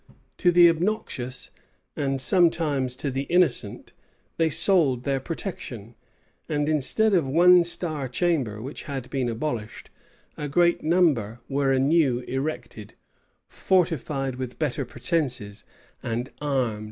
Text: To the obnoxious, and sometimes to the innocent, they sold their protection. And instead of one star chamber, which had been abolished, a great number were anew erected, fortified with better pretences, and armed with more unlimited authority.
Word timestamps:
To 0.37 0.51
the 0.51 0.67
obnoxious, 0.67 1.51
and 1.95 2.19
sometimes 2.19 2.95
to 2.95 3.11
the 3.11 3.27
innocent, 3.29 3.93
they 4.37 4.49
sold 4.49 5.03
their 5.03 5.19
protection. 5.19 5.93
And 6.49 6.67
instead 6.67 7.13
of 7.13 7.27
one 7.27 7.63
star 7.63 8.07
chamber, 8.09 8.63
which 8.63 8.81
had 8.85 9.11
been 9.11 9.29
abolished, 9.29 9.91
a 10.37 10.47
great 10.49 10.81
number 10.83 11.41
were 11.47 11.71
anew 11.71 12.21
erected, 12.21 12.95
fortified 13.47 14.37
with 14.37 14.57
better 14.57 14.85
pretences, 14.85 15.65
and 16.01 16.29
armed 16.29 16.29
with 16.29 16.31
more 16.31 16.41
unlimited 16.47 16.61
authority. 16.61 16.79